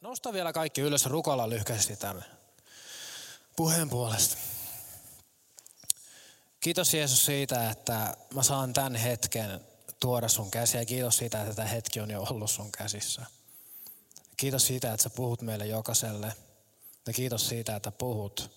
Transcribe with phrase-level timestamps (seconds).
[0.00, 2.24] Nosta vielä kaikki ylös rukolla lyhkäisesti tämän
[3.56, 4.36] puheen puolesta.
[6.60, 9.60] Kiitos Jeesus siitä, että mä saan tämän hetken
[10.00, 10.84] tuoda sun käsiä.
[10.84, 13.26] Kiitos siitä, että tämä hetki on jo ollut sun käsissä.
[14.36, 16.34] Kiitos siitä, että sä puhut meille jokaiselle.
[17.06, 18.50] Ja kiitos siitä, että puhut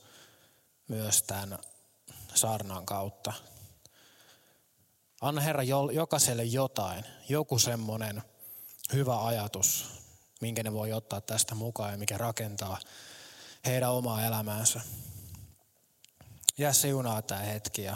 [0.87, 1.59] myös tämän
[2.35, 3.33] saarnan kautta.
[5.21, 5.63] Anna Herra
[5.93, 8.23] jokaiselle jotain, joku semmoinen
[8.93, 10.02] hyvä ajatus,
[10.43, 12.79] minkä ne voi ottaa tästä mukaan ja mikä rakentaa
[13.65, 14.81] heidän omaa elämäänsä.
[16.57, 17.95] Jää siunaa tämä hetki ja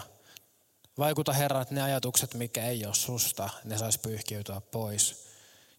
[0.98, 5.28] vaikuta Herra, että ne ajatukset, mikä ei ole susta, ne saisi pyyhkiytyä pois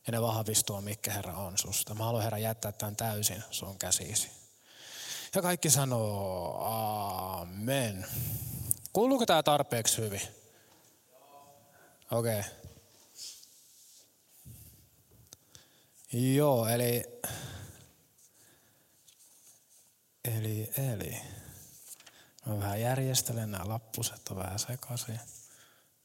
[0.07, 1.95] ja ne vahvistua, mikä Herra on susta.
[1.95, 4.31] Mä haluan Herra jättää tämän täysin sun käsisi.
[5.35, 6.65] Ja kaikki sanoo
[7.41, 8.07] amen.
[8.93, 10.23] Kuuluuko tämä tarpeeksi hyvin?
[12.11, 12.41] Okei.
[12.41, 12.68] Okay.
[16.13, 17.05] Joo, eli...
[20.25, 21.21] Eli, eli.
[22.47, 25.21] Mä vähän järjestelen nämä lappuset, on vähän sekaisin.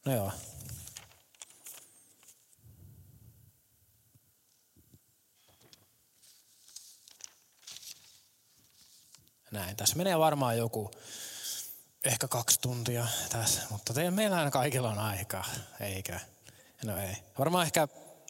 [0.05, 0.31] No joo.
[9.51, 10.91] Näin, tässä menee varmaan joku
[12.03, 15.45] ehkä kaksi tuntia tässä, mutta te, meillä kaikilla on aikaa,
[15.79, 16.19] eikä?
[16.83, 17.15] No ei.
[17.39, 17.87] Varmaan ehkä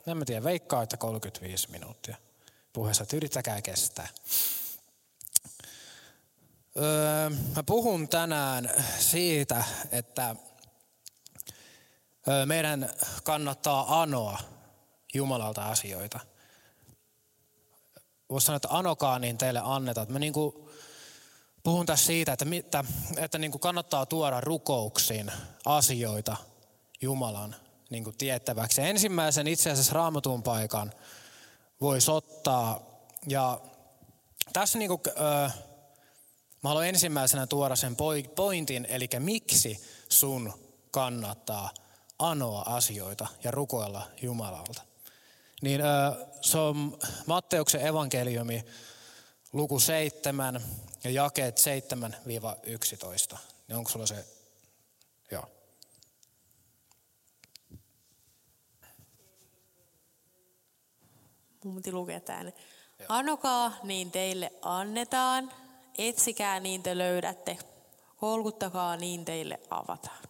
[0.07, 2.17] en mä tiedä, veikkaa, että 35 minuuttia
[2.73, 4.07] puheessa, että yrittäkää kestää.
[6.77, 10.35] Öö, mä puhun tänään siitä, että
[12.27, 12.89] öö, meidän
[13.23, 14.39] kannattaa anoa
[15.13, 16.19] Jumalalta asioita.
[18.29, 20.11] Voisi sanoa, että anokaa, niin teille annetaan.
[20.11, 20.55] Mä niin kuin
[21.63, 22.83] puhun tässä siitä, että, että,
[23.17, 25.31] että niin kuin kannattaa tuoda rukouksiin
[25.65, 26.37] asioita
[27.01, 27.55] Jumalan
[27.93, 28.81] niin kuin tiettäväksi.
[28.81, 30.93] Ja ensimmäisen itse asiassa raamatun paikan
[31.81, 32.79] voisi ottaa.
[33.27, 33.61] Ja
[34.53, 35.53] tässä niin kuin, äh,
[36.63, 37.95] mä haluan ensimmäisenä tuoda sen
[38.35, 40.53] pointin, eli miksi sun
[40.91, 41.69] kannattaa
[42.19, 44.81] anoa asioita ja rukoilla Jumalalta.
[45.61, 48.65] Niin äh, se on Matteuksen evankeliumi
[49.53, 50.61] luku 7
[51.03, 51.59] ja jakeet
[53.33, 53.37] 7-11.
[53.67, 54.25] Niin onko sulla se?
[55.31, 55.45] Joo.
[61.63, 62.53] Mun piti lukea tämän.
[63.09, 65.51] Anokaa, niin teille annetaan.
[65.97, 67.57] Etsikää, niin te löydätte.
[68.17, 70.23] Kolkuttakaa, niin teille avataan.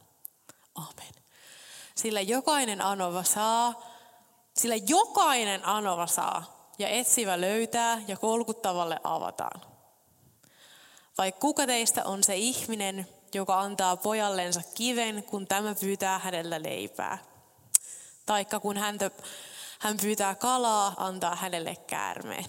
[0.76, 1.14] Amen.
[1.96, 3.84] Sillä jokainen anova saa,
[4.58, 9.62] sillä jokainen anova saa, ja etsivä löytää, ja kolkuttavalle avataan.
[11.18, 17.18] Vai kuka teistä on se ihminen, joka antaa pojallensa kiven, kun tämä pyytää hänellä leipää?
[18.26, 19.12] Taikka kun häntä
[19.84, 22.46] hän pyytää kalaa, antaa hänelle käärmeen.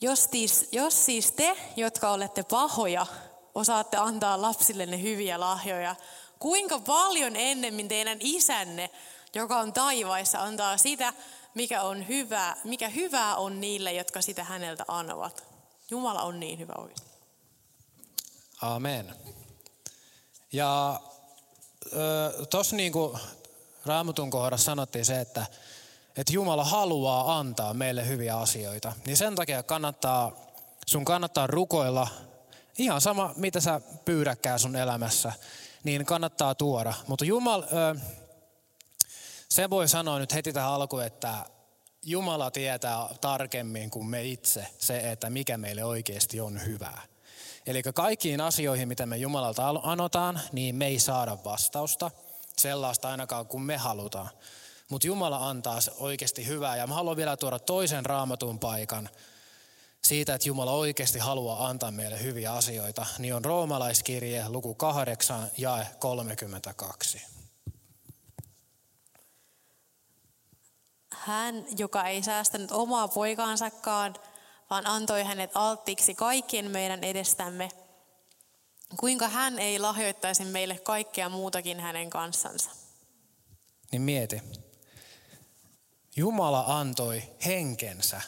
[0.00, 3.06] Jos siis, jos siis te, jotka olette pahoja,
[3.54, 5.96] osaatte antaa lapsillenne hyviä lahjoja,
[6.38, 8.90] kuinka paljon ennemmin teidän isänne,
[9.34, 11.12] joka on taivaissa, antaa sitä,
[11.54, 15.44] mikä, on hyvää, mikä hyvää on niille, jotka sitä häneltä anovat.
[15.90, 17.08] Jumala on niin hyvä oikein.
[18.62, 19.14] Amen.
[20.52, 21.00] Ja
[22.50, 23.18] tuossa niin kuin
[23.86, 25.46] Raamatun kohdassa sanottiin se, että
[26.16, 30.32] että Jumala haluaa antaa meille hyviä asioita, niin sen takia kannattaa,
[30.86, 32.08] sun kannattaa rukoilla
[32.78, 35.32] ihan sama, mitä sä pyydäkään sun elämässä,
[35.84, 36.94] niin kannattaa tuoda.
[37.06, 37.66] Mutta Jumala,
[39.48, 41.34] se voi sanoa nyt heti tähän alkuun, että
[42.02, 47.02] Jumala tietää tarkemmin kuin me itse se, että mikä meille oikeasti on hyvää.
[47.66, 52.10] Eli kaikkiin asioihin, mitä me Jumalalta anotaan, niin me ei saada vastausta
[52.56, 54.30] sellaista ainakaan kuin me halutaan.
[54.90, 56.76] Mutta Jumala antaa oikeasti hyvää.
[56.76, 59.08] Ja mä haluan vielä tuoda toisen raamatun paikan
[60.04, 63.06] siitä, että Jumala oikeasti haluaa antaa meille hyviä asioita.
[63.18, 67.22] Niin on roomalaiskirje luku 8 ja 32.
[71.12, 74.14] Hän, joka ei säästänyt omaa poikaansakaan,
[74.70, 77.68] vaan antoi hänet alttiiksi kaikkien meidän edestämme,
[78.96, 82.70] kuinka hän ei lahjoittaisi meille kaikkea muutakin hänen kanssansa.
[83.92, 84.42] Niin mieti,
[86.16, 88.20] Jumala antoi henkensä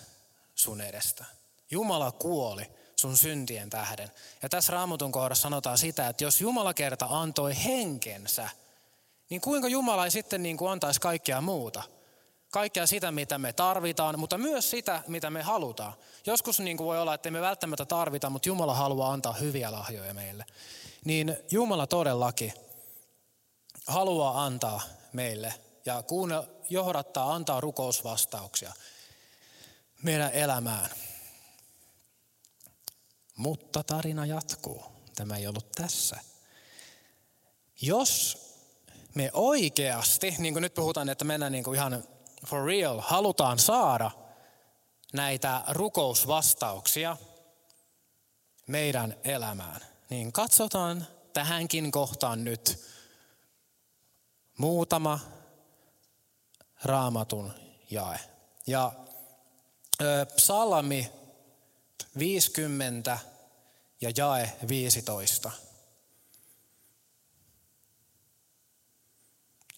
[0.54, 1.24] sun edestä.
[1.70, 4.10] Jumala kuoli sun syntien tähden.
[4.42, 8.48] Ja tässä raamatun kohdassa sanotaan sitä, että jos Jumala kerta antoi henkensä,
[9.30, 11.82] niin kuinka Jumala ei sitten niin kuin antaisi kaikkea muuta?
[12.50, 15.92] Kaikkea sitä, mitä me tarvitaan, mutta myös sitä, mitä me halutaan.
[16.26, 20.14] Joskus niin kuin voi olla, että me välttämättä tarvita, mutta Jumala haluaa antaa hyviä lahjoja
[20.14, 20.44] meille.
[21.04, 22.52] Niin Jumala todellakin
[23.86, 24.80] haluaa antaa
[25.12, 28.72] meille ja kuunnella, johdattaa, antaa rukousvastauksia
[30.02, 30.90] meidän elämään.
[33.36, 34.84] Mutta tarina jatkuu.
[35.16, 36.20] Tämä ei ollut tässä.
[37.80, 38.38] Jos
[39.14, 42.04] me oikeasti, niin kuin nyt puhutaan, että mennään niin kuin ihan
[42.46, 44.10] for real, halutaan saada
[45.12, 47.16] näitä rukousvastauksia
[48.66, 49.80] meidän elämään,
[50.10, 52.84] niin katsotaan tähänkin kohtaan nyt
[54.58, 55.20] muutama
[56.84, 57.52] raamatun
[57.90, 58.18] jae.
[58.66, 58.92] Ja
[60.36, 61.12] psalmi
[62.18, 63.18] 50
[64.00, 65.50] ja jae 15.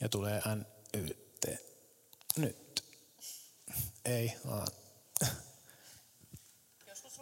[0.00, 1.08] Ja tulee N, Y,
[1.40, 1.44] T.
[2.36, 2.84] Nyt.
[4.04, 4.68] Ei, vaan.
[6.88, 7.12] Joskus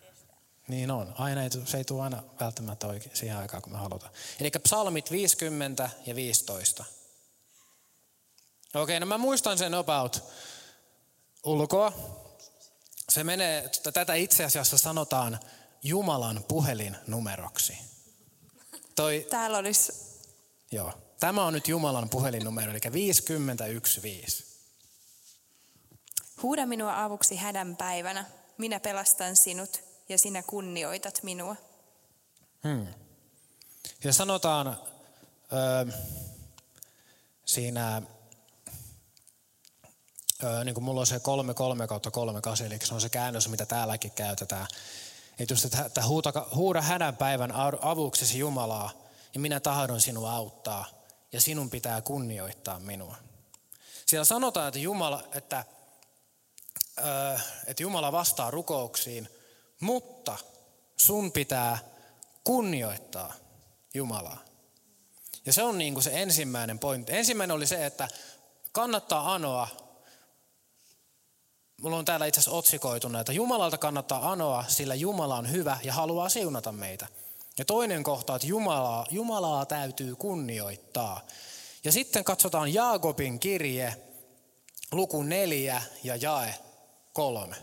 [0.00, 0.36] kestää.
[0.68, 1.14] Niin on.
[1.18, 4.12] Aina ei, se ei tule aina välttämättä oikein siihen aikaan, kun me halutaan.
[4.40, 6.84] Eli psalmit 50 ja 15.
[8.74, 10.24] Okei, okay, no mä muistan sen about
[11.44, 11.92] ulkoa.
[13.08, 15.40] Se menee, tätä itse asiassa sanotaan
[15.82, 17.78] Jumalan puhelinnumeroksi.
[18.94, 19.92] Toi, Täällä olisi
[20.70, 24.52] joo, tämä on nyt Jumalan puhelinnumero, eli 515.
[26.42, 28.24] Huuda minua avuksi hädän päivänä.
[28.58, 31.56] Minä pelastan sinut ja sinä kunnioitat minua.
[32.64, 32.86] Hmm.
[34.04, 35.92] Ja sanotaan ö,
[37.44, 38.02] siinä,
[40.64, 43.48] niin kuin mulla on se 3, 3 kautta 3, 8, eli se on se käännös,
[43.48, 44.66] mitä täälläkin käytetään.
[45.38, 48.90] Että just, että, että huuta, huuda hänen päivän avuksesi Jumalaa,
[49.34, 50.86] ja minä tahdon sinua auttaa,
[51.32, 53.16] ja sinun pitää kunnioittaa minua.
[54.06, 55.64] Siellä sanotaan, että Jumala, että,
[57.66, 59.28] että Jumala vastaa rukouksiin,
[59.80, 60.38] mutta
[60.96, 61.78] sun pitää
[62.44, 63.32] kunnioittaa
[63.94, 64.38] Jumalaa.
[65.46, 67.16] Ja se on niin kuin se ensimmäinen pointti.
[67.16, 68.08] Ensimmäinen oli se, että
[68.72, 69.68] kannattaa anoa
[71.82, 75.92] mulla on täällä itse asiassa otsikoituna, että Jumalalta kannattaa anoa, sillä Jumala on hyvä ja
[75.92, 77.06] haluaa siunata meitä.
[77.58, 81.20] Ja toinen kohta, että Jumalaa, Jumalaa täytyy kunnioittaa.
[81.84, 83.96] Ja sitten katsotaan Jaakobin kirje,
[84.92, 86.54] luku 4 ja jae
[87.12, 87.56] 3.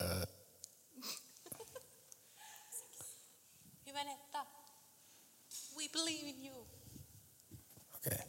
[0.00, 0.26] Öö.
[3.86, 4.46] Hyvänetta,
[5.76, 6.66] we believe in you.
[7.96, 8.12] Okei.
[8.14, 8.26] Okay.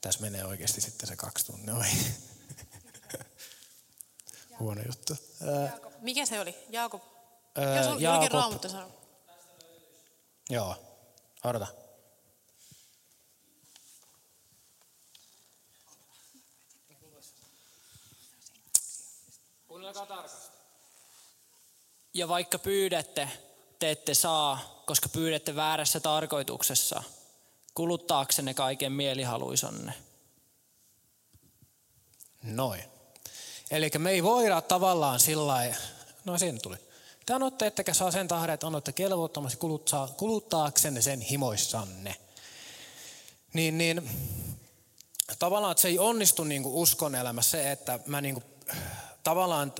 [0.00, 1.74] Tässä menee oikeasti sitten se kaksi tuntia.
[4.60, 5.16] Huono juttu.
[5.68, 5.92] Jaakob.
[6.00, 6.54] Mikä se oli?
[6.68, 7.02] Jaakob?
[7.76, 8.32] Jos on Jaakob.
[8.32, 8.68] Raamattu.
[10.50, 10.76] Joo.
[11.44, 11.66] Odota.
[19.92, 20.56] Kuunnelkaa tarkasti.
[22.14, 23.28] Ja vaikka pyydätte,
[23.78, 27.02] te ette saa, koska pyydätte väärässä tarkoituksessa,
[27.74, 29.94] kuluttaaksenne kaiken mielihaluisonne.
[32.42, 32.84] Noin.
[33.70, 35.76] Eli me ei voida tavallaan sillä lailla-
[36.24, 36.76] no siinä tuli.
[37.26, 42.16] Te anotte, ettekä saa sen tahden, että annoitte kelvottomasti kuluttaa, kuluttaaksenne sen himoissanne.
[43.52, 44.10] Niin, niin
[45.38, 48.44] tavallaan, että se ei onnistu niin kuin uskon elämässä se, että mä niin kuin,
[49.22, 49.72] tavallaan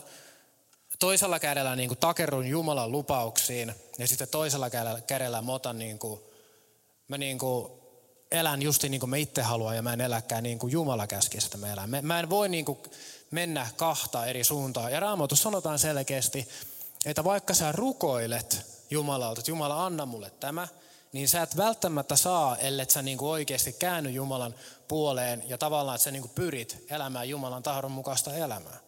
[0.98, 5.98] toisella kädellä niin kuin takerrun Jumalan lupauksiin ja sitten toisella kädellä, kädellä mä otan niin
[5.98, 6.20] kuin,
[7.08, 7.68] mä niin kuin
[8.30, 11.40] elän justi niin kuin mä itse haluan ja mä en eläkään niin kuin Jumala käski
[11.40, 11.90] sitä mä elän.
[12.02, 12.78] Mä en voi niin kuin
[13.30, 14.90] mennä kahta eri suuntaa.
[14.90, 16.48] Ja Raamatussa sanotaan selkeästi,
[17.06, 20.68] että vaikka sä rukoilet Jumalalta, että Jumala anna mulle tämä,
[21.12, 24.54] niin sä et välttämättä saa, ellei sä niin kuin oikeasti käänny Jumalan
[24.88, 28.80] puoleen ja tavallaan, että sä niin kuin pyrit elämään Jumalan tahdon mukaista elämää.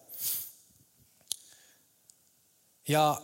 [2.88, 3.22] Ja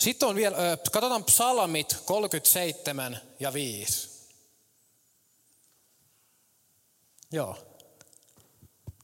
[0.00, 0.56] sitten on vielä,
[0.92, 4.12] katsotaan psalmit 37 ja 5.
[7.32, 7.58] Joo.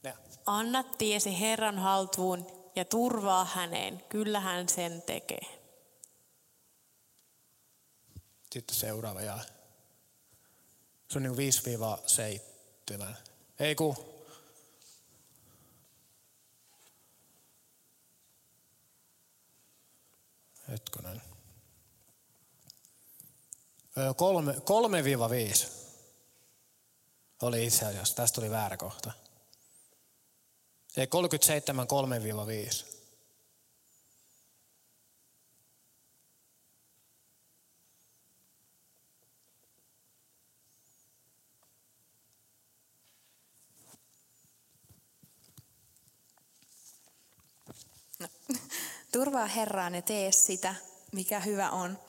[0.03, 0.13] Ne.
[0.45, 4.03] Anna tiesi Herran haltuun ja turvaa häneen.
[4.09, 5.59] Kyllä hän sen tekee.
[8.51, 9.41] Sitten seuraava jae.
[11.11, 11.53] Se on niin
[13.01, 13.13] 5-7.
[13.59, 14.18] Ei ku.
[20.71, 21.21] Hetkonen.
[23.97, 25.67] Ö, Kolme, 3-5
[27.41, 28.15] oli itse asiassa.
[28.15, 29.11] Tästä tuli väärä kohta.
[30.97, 31.87] Ei 37,
[32.85, 32.98] 3-5.
[49.11, 50.75] Turvaa Herraan ja tee sitä,
[51.11, 51.99] mikä hyvä on.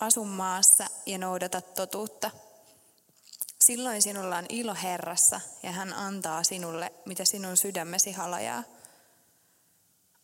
[0.00, 2.30] Asu maassa ja noudata totuutta.
[3.60, 8.62] Silloin sinulla on ilo Herrassa ja hän antaa sinulle, mitä sinun sydämesi halajaa.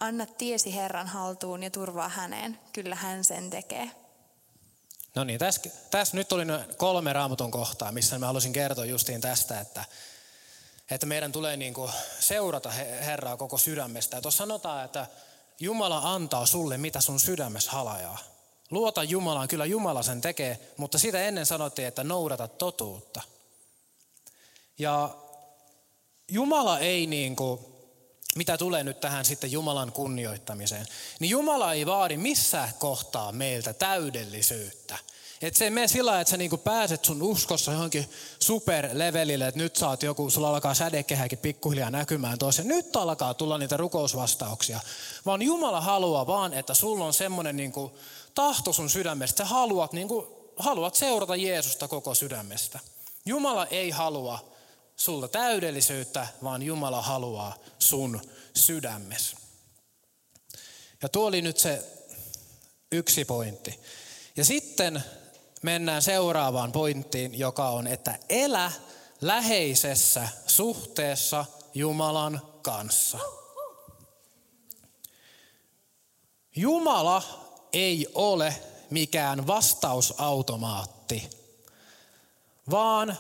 [0.01, 3.91] Anna tiesi Herran haltuun ja turvaa häneen, kyllä hän sen tekee.
[5.15, 5.61] No niin, tässä,
[5.91, 6.45] tässä nyt oli
[6.77, 9.85] kolme raamatun kohtaa, missä mä halusin kertoa justiin tästä, että,
[10.91, 12.71] että meidän tulee niin kuin seurata
[13.07, 14.17] Herraa koko sydämestä.
[14.17, 15.07] Ja tuossa sanotaan, että
[15.61, 18.19] Jumala antaa sulle, mitä sun sydämessä halajaa.
[18.71, 23.23] Luota Jumalaan, kyllä Jumala sen tekee, mutta sitä ennen sanottiin, että noudata totuutta.
[24.79, 25.17] Ja
[26.29, 27.61] Jumala ei niin kuin,
[28.37, 30.87] mitä tulee nyt tähän sitten Jumalan kunnioittamiseen,
[31.21, 34.99] niin Jumala ei vaadi missään kohtaa meiltä täydellisyyttä.
[35.47, 38.11] Että se ei mene sillä että sä niinku pääset sun uskossa johonkin
[38.41, 42.69] superlevelille, että nyt saat joku, sulla alkaa sädekehäkin pikkuhiljaa näkymään toisen.
[42.69, 44.81] Nyt alkaa tulla niitä rukousvastauksia.
[45.27, 47.99] Vaan Jumala haluaa vaan, että sulla on semmoinen niinku
[48.35, 49.39] tahto sun sydämestä.
[49.39, 52.81] Sä haluat, niinku, haluat seurata Jeesusta koko sydämestä.
[53.27, 54.55] Jumala ei halua
[54.97, 58.21] sulta täydellisyyttä, vaan Jumala haluaa sun
[58.55, 59.37] sydämessä.
[61.03, 61.83] Ja tuo oli nyt se
[62.93, 63.81] yksi pointti.
[64.37, 65.05] Ja sitten
[65.65, 68.73] mennään seuraavaan pointtiin, joka on, että elä
[69.21, 71.45] läheisessä suhteessa
[71.75, 73.19] Jumalan kanssa.
[76.57, 77.23] Jumala
[77.73, 78.57] ei ole
[78.91, 81.31] mikään vastausautomaatti,
[82.71, 83.19] vaan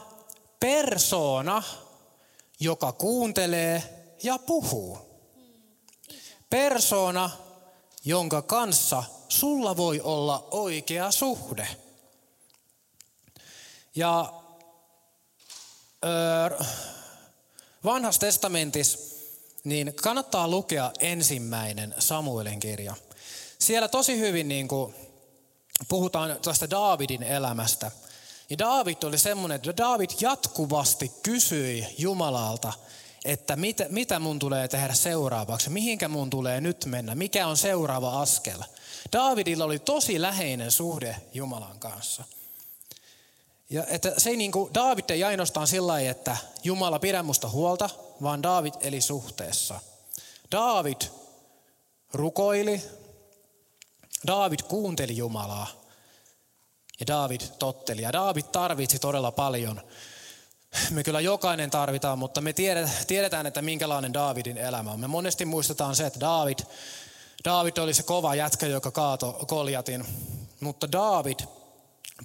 [0.60, 1.62] persona,
[2.60, 3.82] joka kuuntelee
[4.22, 4.98] ja puhuu.
[6.50, 7.30] Persona,
[8.04, 11.83] jonka kanssa sulla voi olla oikea suhde.
[13.94, 14.32] Ja
[16.04, 16.58] öö,
[17.84, 18.98] vanhassa testamentissa
[19.64, 22.94] niin kannattaa lukea ensimmäinen Samuelin kirja.
[23.58, 24.94] Siellä tosi hyvin niin kuin
[25.88, 27.90] puhutaan tästä Daavidin elämästä.
[28.50, 32.72] Ja Daavid oli semmoinen, että Daavid jatkuvasti kysyi Jumalalta,
[33.24, 38.22] että mitä, mitä mun tulee tehdä seuraavaksi, mihinkä mun tulee nyt mennä, mikä on seuraava
[38.22, 38.62] askel.
[39.12, 42.24] Daavidilla oli tosi läheinen suhde Jumalan kanssa.
[43.70, 47.90] Ja että se ei niin kuin, Daavid ei ainoastaan sillä että Jumala pidä musta huolta,
[48.22, 49.80] vaan Daavid eli suhteessa.
[50.52, 51.02] Daavid
[52.12, 52.82] rukoili,
[54.26, 55.66] Daavid kuunteli Jumalaa
[57.00, 58.02] ja Daavid totteli.
[58.02, 59.80] Ja Daavid tarvitsi todella paljon.
[60.90, 62.52] Me kyllä jokainen tarvitaan, mutta me
[63.06, 65.00] tiedetään, että minkälainen Daavidin elämä on.
[65.00, 66.58] Me monesti muistetaan se, että Daavid,
[67.44, 70.06] Daavid oli se kova jätkä, joka kaato Koljatin.
[70.60, 71.38] Mutta Daavid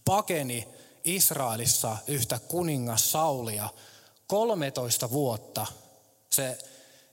[0.06, 0.68] pakeni
[1.04, 3.70] Israelissa yhtä kuningas Saulia
[4.28, 5.68] 13 vuotta.
[6.30, 6.58] Se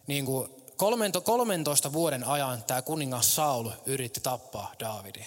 [0.06, 5.26] niin kuin 13 vuoden ajan tämä kuningas Saul yritti tappaa Daavidin.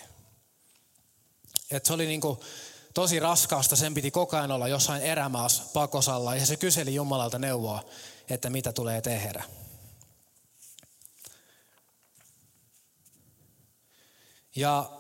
[1.72, 2.40] Et se oli niin kuin
[2.94, 7.84] tosi raskaasta, sen piti koko ajan olla jossain erämaassa pakosalla ja se kyseli Jumalalta neuvoa,
[8.30, 9.44] että mitä tulee tehdä.
[14.56, 14.92] Ja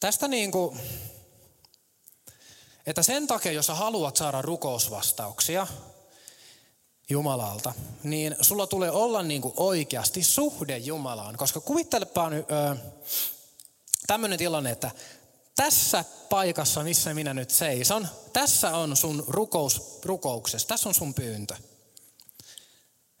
[0.00, 0.80] tästä niin kuin,
[2.86, 5.66] että sen takia, jos sä haluat saada rukousvastauksia
[7.08, 11.36] Jumalalta, niin sulla tulee olla niin kuin oikeasti suhde Jumalaan.
[11.36, 12.46] Koska kuvittelepa nyt
[14.06, 14.90] tämmöinen tilanne, että
[15.56, 21.56] tässä paikassa, missä minä nyt seison, tässä on sun rukous, rukouksessa, tässä on sun pyyntö.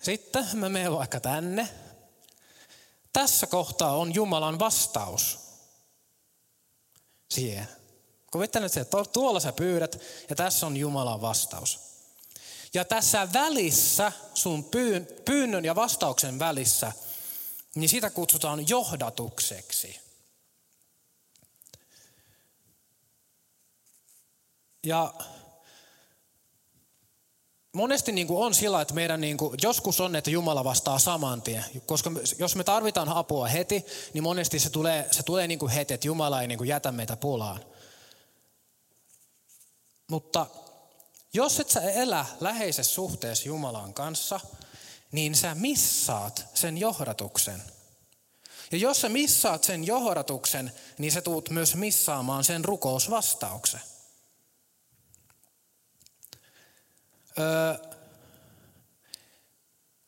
[0.02, 1.68] Sitten mä menen vaikka tänne.
[3.12, 5.38] Tässä kohtaa on Jumalan vastaus
[7.30, 7.68] siihen.
[8.34, 10.00] Kuvittelen, että tuolla sä pyydät
[10.30, 11.78] ja tässä on Jumalan vastaus.
[12.74, 14.70] Ja tässä välissä, sun
[15.24, 16.92] pyynnön ja vastauksen välissä,
[17.74, 20.00] niin sitä kutsutaan johdatukseksi.
[24.82, 25.14] Ja
[27.72, 31.42] monesti niin kuin on sillä, että meidän niin kuin, joskus on, että Jumala vastaa saman
[31.42, 31.64] tien.
[31.86, 35.94] Koska jos me tarvitaan apua heti, niin monesti se tulee, se tulee niin kuin heti,
[35.94, 37.73] että Jumala ei niin kuin jätä meitä pulaan.
[40.08, 40.46] Mutta
[41.32, 44.40] jos et sä elä läheisessä suhteessa Jumalan kanssa,
[45.12, 47.62] niin sä missaat sen johdatuksen.
[48.72, 53.80] Ja jos sä missaat sen johdatuksen, niin sä tuut myös missaamaan sen rukousvastauksen.
[57.38, 57.74] Öö,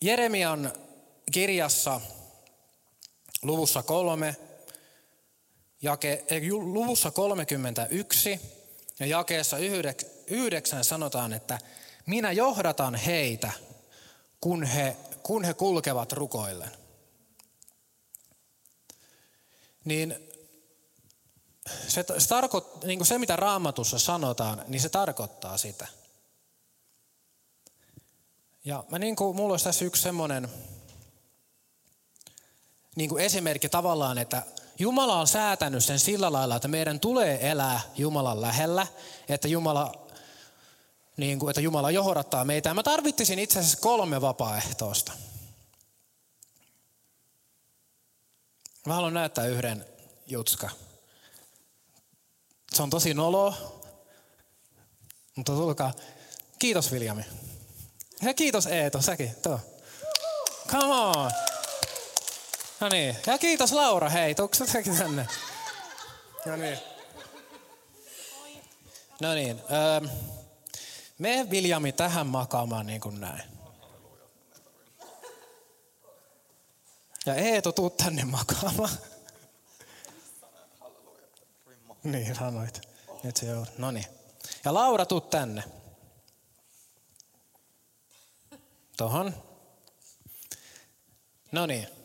[0.00, 0.72] Jeremian
[1.32, 2.00] kirjassa
[3.42, 4.36] luvussa kolme,
[5.82, 8.55] jake, luvussa 31
[9.00, 9.56] ja jakeessa
[10.26, 11.58] yhdeksän sanotaan, että
[12.06, 13.52] minä johdatan heitä,
[14.40, 16.70] kun he, kun he kulkevat rukoillen.
[19.86, 20.14] niin
[21.88, 25.86] se, se, tarkoit, niin kuin se, mitä raamatussa sanotaan, niin se tarkoittaa sitä.
[28.64, 30.48] Ja mä niin kuin, mulla olisi tässä yksi semmoinen
[32.96, 34.42] niin kuin esimerkki tavallaan, että
[34.78, 38.86] Jumala on säätänyt sen sillä lailla, että meidän tulee elää Jumalan lähellä,
[39.28, 40.06] että Jumala,
[41.16, 42.74] niin kuin, että Jumala johdattaa meitä.
[42.74, 45.12] Mä tarvittisin itse asiassa kolme vapaaehtoista.
[48.86, 49.86] Mä haluan näyttää yhden
[50.26, 50.70] jutska.
[52.72, 53.54] Se on tosi nolo,
[55.36, 55.92] mutta tulkaa.
[56.58, 57.22] Kiitos Viljami.
[58.22, 59.34] Ja kiitos Eeto, säkin.
[59.42, 59.60] Tuo.
[60.68, 61.30] Come on.
[62.80, 63.16] No niin.
[63.26, 64.34] Ja kiitos Laura, hei.
[64.34, 65.26] Tuukko säkin tänne?
[66.46, 66.78] No niin.
[69.20, 69.62] No niin.
[69.72, 70.08] Öö,
[71.18, 73.42] me Viljami tähän makaamaan niin kuin näin.
[77.26, 78.98] Ja Eeto, tuu tänne makaamaan.
[82.02, 82.80] Niin, sanoit.
[83.22, 83.66] Nyt se on.
[83.78, 84.06] No niin.
[84.64, 85.64] Ja Laura, tuu tänne.
[88.96, 89.34] Tohon.
[91.52, 91.95] No niin.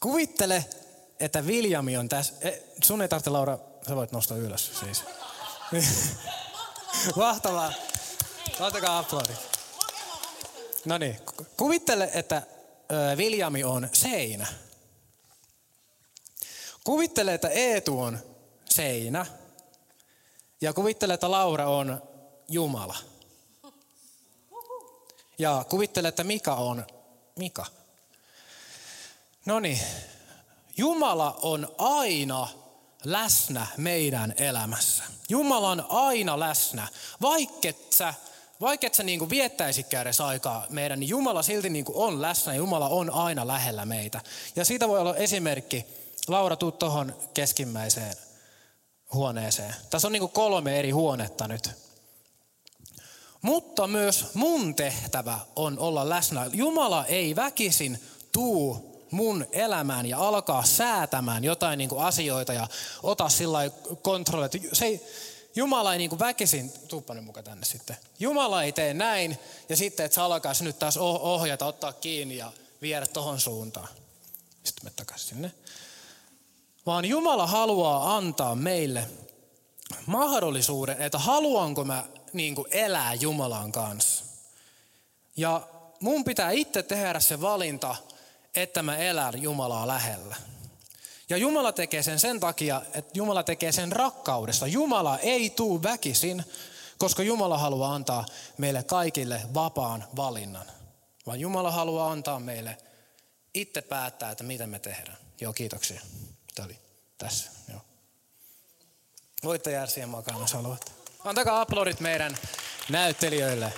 [0.00, 0.64] Kuvittele,
[1.20, 2.34] että Viljami on tässä.
[2.40, 5.04] Eh, sun ei tarvitse, Laura, sä voit nostaa ylös siis.
[7.16, 7.72] Mahtavaa.
[8.60, 9.32] Ottakaa aplodi.
[10.84, 11.18] No niin,
[11.56, 12.42] kuvittele, että
[13.16, 14.46] Viljami on seinä.
[16.84, 18.18] Kuvittele, että Eetu on
[18.64, 19.26] seinä.
[20.60, 22.02] Ja kuvittele, että Laura on
[22.48, 22.96] Jumala.
[25.38, 26.86] Ja kuvittele, että Mika on
[27.36, 27.66] Mika.
[29.48, 29.80] No niin,
[30.76, 32.48] Jumala on aina
[33.04, 35.04] läsnä meidän elämässä.
[35.28, 36.88] Jumala on aina läsnä,
[37.20, 38.14] vaikket sä,
[38.60, 43.10] vaikket sä niin viettäisikään edes aikaa meidän, niin Jumala silti niin on läsnä, Jumala on
[43.10, 44.20] aina lähellä meitä.
[44.56, 45.86] Ja siitä voi olla esimerkki,
[46.26, 48.14] Laura, tuu tuohon keskimmäiseen
[49.12, 49.74] huoneeseen.
[49.90, 51.70] Tässä on niin kolme eri huonetta nyt.
[53.42, 56.50] Mutta myös mun tehtävä on olla läsnä.
[56.52, 62.66] Jumala ei väkisin tuu mun elämään ja alkaa säätämään jotain niin kuin asioita ja
[63.02, 63.58] ota sillä
[64.02, 64.48] kontrolli.
[64.72, 65.00] Se ei,
[65.56, 67.96] Jumala ei niin kuin väkisin, tuuppanen mukaan tänne sitten.
[68.18, 72.36] Jumala ei tee näin ja sitten, että sä alkaisi nyt taas oh-, ohjata, ottaa kiinni
[72.36, 73.88] ja viedä tohon suuntaan.
[74.64, 75.52] Sitten me takaisin sinne.
[76.86, 79.08] Vaan Jumala haluaa antaa meille
[80.06, 84.24] mahdollisuuden, että haluanko mä niin kuin elää Jumalan kanssa.
[85.36, 85.68] Ja
[86.00, 87.96] mun pitää itse tehdä se valinta,
[88.62, 90.36] että mä elän Jumalaa lähellä.
[91.28, 94.66] Ja Jumala tekee sen sen takia, että Jumala tekee sen rakkaudesta.
[94.66, 96.44] Jumala ei tuu väkisin,
[96.98, 98.26] koska Jumala haluaa antaa
[98.58, 100.66] meille kaikille vapaan valinnan.
[101.26, 102.78] Vaan Jumala haluaa antaa meille
[103.54, 105.18] itse päättää, että mitä me tehdään.
[105.40, 106.00] Joo, kiitoksia.
[106.54, 106.78] Tämä oli
[107.18, 107.50] tässä.
[107.68, 107.80] Joo.
[109.44, 110.92] Voitte siihen makaan, jos haluat.
[111.24, 112.38] Antakaa aplodit meidän
[112.88, 113.72] näyttelijöille.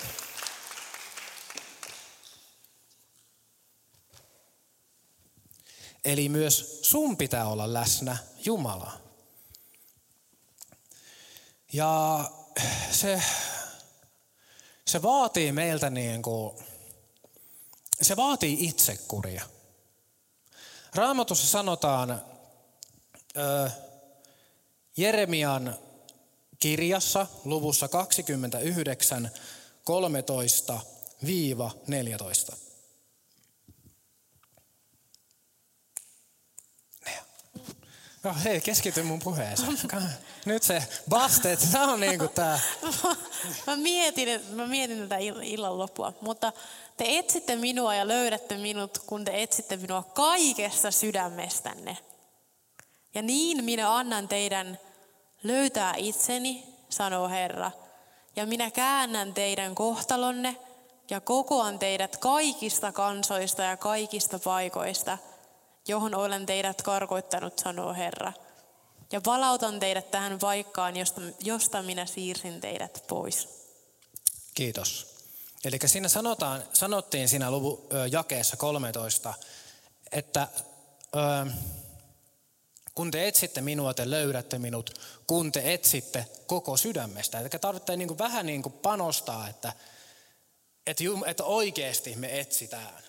[6.05, 8.93] Eli myös sun pitää olla läsnä Jumala.
[11.73, 12.25] Ja
[12.91, 13.23] se,
[14.87, 16.59] se vaatii meiltä niin kuin,
[18.03, 19.45] se vaatii itsekuria.
[20.95, 22.23] Raamatussa sanotaan
[23.37, 23.71] ö,
[24.97, 25.79] Jeremian
[26.59, 29.31] kirjassa luvussa 29,
[32.53, 32.57] 13-14.
[38.23, 39.79] No hei, keskity mun puheeseen.
[40.45, 42.61] Nyt se bastet, tämä on niinku tää.
[43.67, 46.53] mä, mietin, mä mietin tätä illan loppua, mutta
[46.97, 51.97] te etsitte minua ja löydätte minut, kun te etsitte minua kaikesta sydämestänne.
[53.15, 54.79] Ja niin minä annan teidän
[55.43, 57.71] löytää itseni, sanoo Herra.
[58.37, 60.57] Ja minä käännän teidän kohtalonne
[61.11, 65.19] ja kokoan teidät kaikista kansoista ja kaikista paikoista–
[65.91, 68.33] johon olen teidät karkoittanut, sanoo Herra.
[69.13, 73.49] Ja palautan teidät tähän paikkaan, josta, josta minä siirsin teidät pois.
[74.55, 75.15] Kiitos.
[75.65, 79.35] Eli siinä sanotaan, sanottiin siinä luvu, jakeessa 13,
[80.13, 80.49] että
[81.17, 81.51] ö,
[82.95, 87.41] kun te etsitte minua, te löydätte minut, kun te etsitte koko sydämestä.
[87.41, 89.73] Eli tarvitsee niin kuin vähän niin kuin panostaa, että,
[90.87, 93.03] että, että oikeasti me etsitään.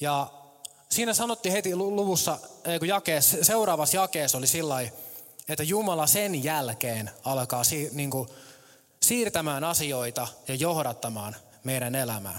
[0.00, 0.43] Ja
[0.94, 2.38] siinä sanottiin heti luvussa,
[2.78, 4.80] kun jakeessa, seuraavassa jakeessa oli sillä
[5.48, 8.28] että Jumala sen jälkeen alkaa niin kuin,
[9.02, 12.38] siirtämään asioita ja johdattamaan meidän elämää.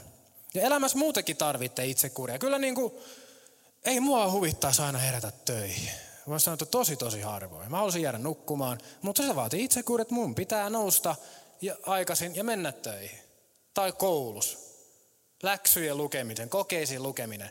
[0.54, 2.40] Ja elämässä muutenkin tarvitte itsekuria.
[2.40, 2.94] Kyllä niin kuin,
[3.86, 5.90] ei mua huvittaisi aina herätä töihin.
[6.28, 7.72] Voisi sanoa, että tosi tosi harvoin.
[7.72, 11.16] Mä haluaisin jäädä nukkumaan, mutta se vaatii itsekuria, että mun pitää nousta
[11.62, 13.20] ja aikaisin ja mennä töihin.
[13.74, 14.58] Tai koulus.
[15.44, 17.50] Läksyjen lukeminen, kokeisiin lukeminen.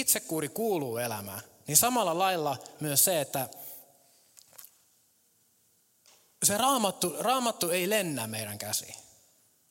[0.00, 1.40] Itsekuri kuuluu elämään.
[1.66, 3.48] Niin samalla lailla myös se, että
[6.42, 8.94] se raamattu, raamattu ei lennä meidän käsiin.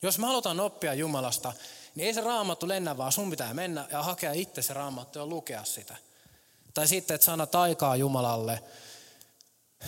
[0.02, 1.52] Jos me halutaan oppia Jumalasta,
[1.94, 5.26] niin ei se raamattu lennä, vaan sun pitää mennä ja hakea itse se raamattu ja
[5.26, 5.96] lukea sitä.
[6.74, 8.62] Tai sitten, että sana taikaa Jumalalle,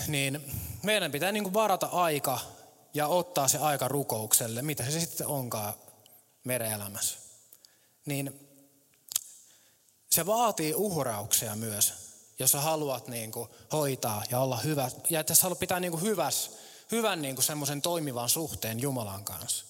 [0.06, 2.40] niin meidän pitää niin kuin varata aika
[2.94, 5.74] ja ottaa se aika rukoukselle, mitä se sitten onkaan
[6.44, 7.18] meidän elämässä.
[8.06, 8.47] Niin
[10.10, 11.94] se vaatii uhrauksia myös,
[12.38, 15.90] jos sä haluat niin kuin hoitaa ja olla hyvä, ja että sä haluat pitää niin
[15.90, 16.50] kuin hyväs,
[16.90, 19.64] hyvän niin kuin semmoisen toimivan suhteen Jumalan kanssa.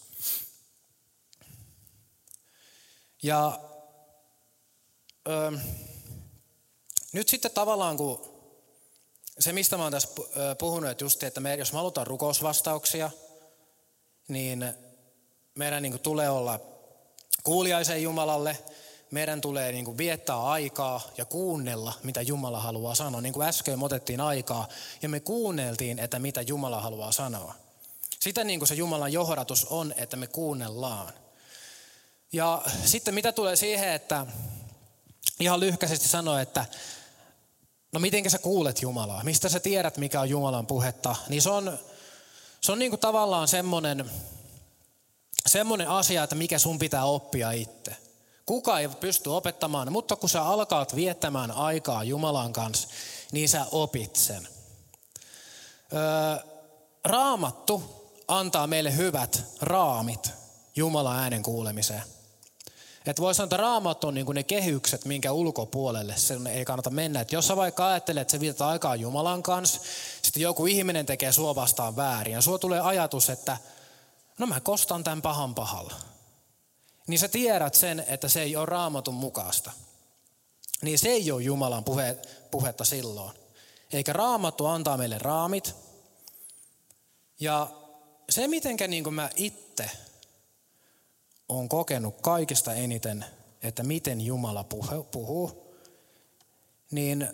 [3.22, 3.60] Ja
[5.28, 5.58] ö,
[7.12, 8.38] nyt sitten tavallaan kun
[9.38, 10.08] se, mistä mä oon tässä
[10.58, 13.10] puhunut, että just, että me, jos me halutaan rukousvastauksia,
[14.28, 14.74] niin
[15.54, 16.60] meidän niin kuin tulee olla
[17.42, 18.58] kuuliaisen Jumalalle,
[19.10, 23.20] meidän tulee niin kuin viettää aikaa ja kuunnella, mitä Jumala haluaa sanoa.
[23.20, 24.68] Niin kuin äsken otettiin aikaa
[25.02, 27.54] ja me kuunneltiin, että mitä Jumala haluaa sanoa.
[28.20, 31.12] Sitä niin kuin se Jumalan johdatus on, että me kuunnellaan.
[32.32, 34.26] Ja sitten mitä tulee siihen, että
[35.40, 36.64] ihan lyhkäisesti sanoa, että
[37.92, 41.78] no miten sä kuulet Jumalaa, mistä sä tiedät mikä on Jumalan puhetta, niin se on,
[42.60, 44.10] se on niin kuin tavallaan semmoinen,
[45.46, 47.96] semmoinen asia, että mikä sun pitää oppia itse.
[48.48, 52.88] Kuka ei pysty opettamaan, mutta kun sä alkaat viettämään aikaa Jumalan kanssa,
[53.32, 54.48] niin sä opit sen.
[55.92, 56.36] Öö,
[57.04, 57.82] raamattu
[58.28, 60.30] antaa meille hyvät raamit
[60.76, 62.02] Jumalan äänen kuulemiseen.
[63.06, 67.20] Että voi sanoa, että raamat on niin ne kehykset, minkä ulkopuolelle sen ei kannata mennä.
[67.20, 69.80] Et jos sä vaikka ajattelet, että sä vietät aikaa Jumalan kanssa,
[70.22, 73.56] sitten joku ihminen tekee sua vastaan väärin, ja sulla tulee ajatus, että
[74.38, 75.94] no mä kostan tämän pahan pahalla.
[77.08, 79.72] Niin sä tiedät sen, että se ei ole raamatun mukaista.
[80.82, 82.16] Niin se ei ole Jumalan puhe,
[82.50, 83.36] puhetta silloin.
[83.92, 85.74] Eikä raamattu antaa meille raamit.
[87.40, 87.70] Ja
[88.30, 89.90] se, mitenkä niin mä itse
[91.48, 93.24] on kokenut kaikista eniten,
[93.62, 94.64] että miten Jumala
[95.10, 95.74] puhuu,
[96.90, 97.28] niin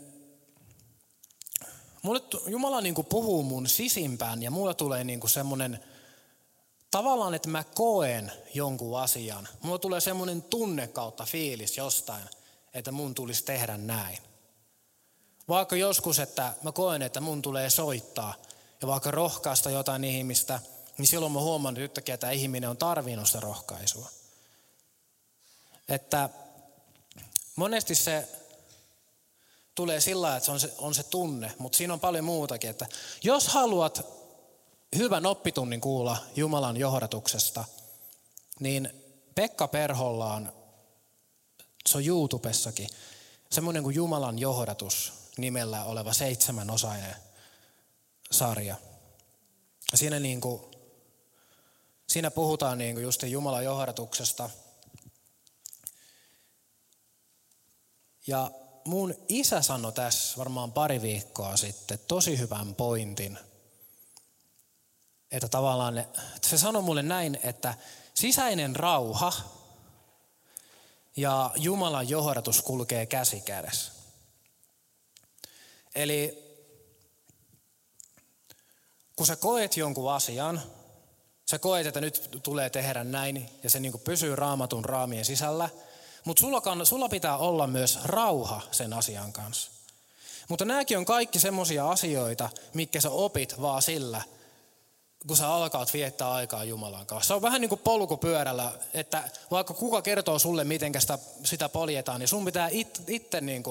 [2.03, 5.85] mulle, Jumala niin puhuu mun sisimpään ja mulle tulee niin semmoinen,
[6.95, 9.49] tavallaan, että mä koen jonkun asian.
[9.63, 12.25] Mulla tulee semmoinen tunne kautta fiilis jostain,
[12.75, 14.19] että mun tulisi tehdä näin.
[15.49, 18.35] Vaikka joskus, että mä koen, että mun tulee soittaa
[18.81, 20.61] ja vaikka rohkaista jotain ihmistä–
[20.99, 24.09] niin silloin mä huomannut yhtäkkiä, että ihminen on tarvinnut sitä rohkaisua.
[25.89, 26.29] Että
[27.57, 28.29] monesti se
[29.75, 32.71] tulee sillä että se on, se on se tunne, mutta siinä on paljon muutakin.
[32.71, 32.87] Että
[33.23, 34.07] jos haluat
[34.97, 37.65] hyvän oppitunnin kuulla Jumalan johdatuksesta,
[38.61, 38.91] niin
[39.35, 40.53] Pekka Perholla on,
[41.87, 42.89] se on YouTubessakin,
[43.51, 47.17] semmoinen kuin Jumalan johdatus nimellä oleva seitsemänosainen
[48.31, 48.77] sarja.
[49.95, 50.75] Siinä niin kuin
[52.07, 54.51] Siinä puhutaan niin kuin just Jumalan johdatuksesta.
[58.27, 58.51] Ja
[58.85, 63.39] mun isä sanoi tässä varmaan pari viikkoa sitten tosi hyvän pointin.
[65.35, 67.75] Että tavallaan että se sanoi mulle näin, että
[68.15, 69.33] sisäinen rauha
[71.17, 73.93] ja Jumalan johdatus kulkee käsi kädessä.
[75.95, 76.45] Eli
[79.17, 80.63] kun sä koet jonkun asian,
[81.47, 85.69] Sä koet, että nyt tulee tehdä näin ja se niin pysyy raamatun raamien sisällä.
[86.25, 89.71] Mutta sulla, sulla pitää olla myös rauha sen asian kanssa.
[90.49, 94.23] Mutta nämäkin on kaikki semmoisia asioita, mitkä sä opit vaan sillä,
[95.27, 97.29] kun sä alkaat viettää aikaa Jumalan kanssa.
[97.29, 102.21] Se on vähän niin kuin polkupyörällä, että vaikka kuka kertoo sulle, miten sitä, sitä poljetaan,
[102.21, 103.63] niin sun pitää it, itse niin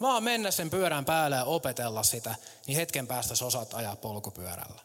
[0.00, 2.34] vaan mennä sen pyörän päälle ja opetella sitä,
[2.66, 4.80] niin hetken päästä sä osaat ajaa polkupyörällä.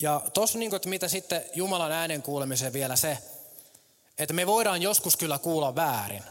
[0.00, 3.18] Ja tuossa niin mitä sitten Jumalan äänen kuulemiseen vielä se,
[4.18, 6.22] että me voidaan joskus kyllä kuulla väärin.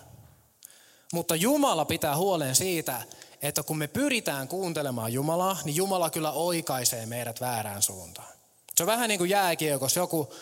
[1.13, 3.01] Mutta Jumala pitää huolen siitä,
[3.47, 8.27] että kun me pyritään kuuntelemaan Jumalaa, niin Jumala kyllä oikaisee meidät väärään suuntaan.
[8.75, 10.33] Se on vähän niin kuin jääkiekossa, joku,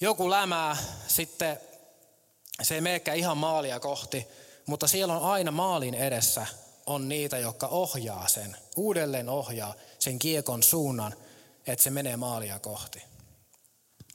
[0.00, 0.76] joku lämää,
[1.08, 1.60] sitten
[2.62, 4.26] se ei menekään ihan maalia kohti,
[4.66, 6.46] mutta siellä on aina maalin edessä
[6.86, 11.14] on niitä, jotka ohjaa sen, uudelleen ohjaa sen kiekon suunnan–
[11.72, 13.02] että se menee maalia kohti.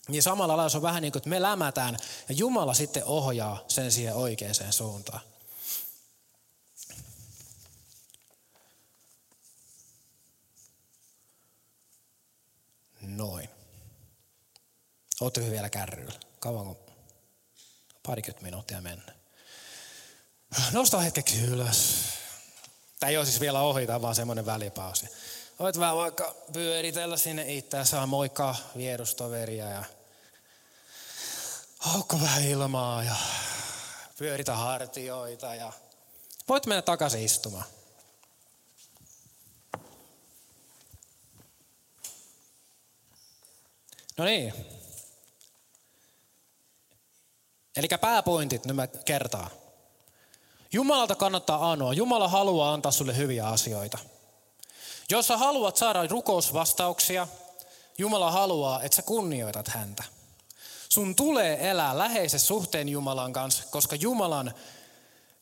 [0.08, 1.98] Niin samalla lailla se on vähän niin kuin, että me lämätään
[2.30, 5.22] ja Jumala sitten ohjaa sen siihen oikeaan suuntaan.
[13.04, 13.50] Noin.
[15.22, 16.20] Oletteko vielä kärryillä?
[16.40, 16.86] Kauanko?
[18.04, 19.14] Parikymmentä minuuttia mennä.
[20.72, 21.96] Nosta hetkeksi ylös.
[23.00, 25.10] Tämä ei ole siis vielä ohi, tämä on vaan semmoinen välipausi.
[25.60, 29.84] Voit vähän vaikka pyöritellä sinne itse ja saa moikkaa vierustoveria ja
[31.80, 33.16] haukko vähän ilmaa ja
[34.18, 35.74] pyöritä hartioita ja
[36.50, 37.66] voit mennä takaisin istumaan.
[44.18, 44.54] No niin.
[47.76, 49.50] Eli pääpointit nyt mä kertaan.
[50.74, 51.94] Jumalalta kannattaa anoa.
[51.94, 53.98] Jumala haluaa antaa sulle hyviä asioita.
[55.10, 57.28] Jos sä haluat saada rukousvastauksia,
[57.98, 60.04] Jumala haluaa, että sä kunnioitat häntä.
[60.90, 64.54] Sun tulee elää läheisessä suhteen Jumalan kanssa, koska Jumalan,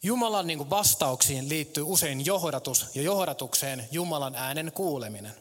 [0.04, 5.36] Jumalan niin vastauksiin liittyy usein johdatus ja johdatukseen Jumalan äänen kuuleminen.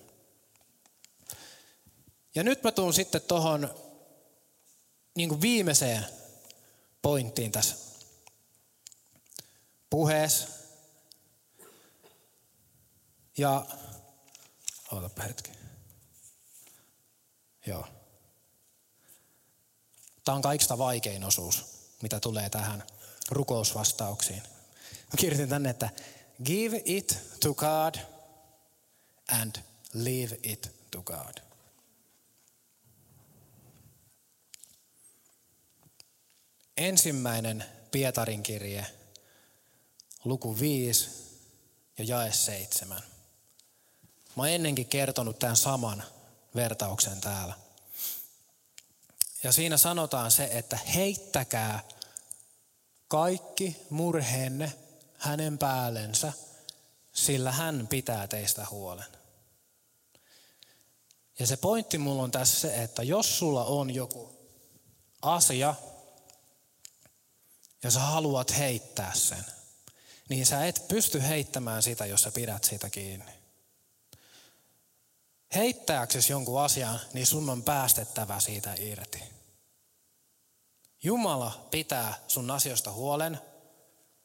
[2.35, 3.75] Ja nyt mä tuun sitten tuohon
[5.15, 6.07] niin viimeiseen
[7.03, 7.77] pointtiin tässä
[9.91, 10.49] puheessa.
[13.39, 13.67] Ja,
[14.93, 15.51] ootapa hetki.
[17.67, 17.87] Joo.
[20.25, 21.65] Tämä on kaikista vaikein osuus,
[22.03, 22.87] mitä tulee tähän
[23.31, 24.43] rukousvastauksiin.
[24.93, 25.91] Mä kirjoitin tänne, että
[26.45, 27.95] give it to God
[29.29, 29.57] and
[29.95, 31.50] leave it to God.
[36.81, 38.87] Ensimmäinen Pietarin kirje,
[40.25, 41.11] luku 5
[41.99, 43.03] ja jae 7.
[44.37, 46.05] Mä oon ennenkin kertonut tämän saman
[46.55, 47.55] vertauksen täällä.
[49.43, 51.85] Ja siinä sanotaan se, että heittäkää
[53.09, 54.73] kaikki murheenne
[55.19, 56.33] hänen päällensä,
[57.13, 59.13] sillä hän pitää teistä huolen.
[61.39, 64.33] Ja se pointti mulla on tässä se, että jos sulla on joku
[65.23, 65.75] asia,
[67.83, 69.45] ja sä haluat heittää sen,
[70.29, 73.33] niin sä et pysty heittämään sitä, jos sä pidät sitä kiinni.
[75.55, 79.23] Heittääksesi jonkun asian, niin sun on päästettävä siitä irti.
[81.03, 83.41] Jumala pitää sun asioista huolen,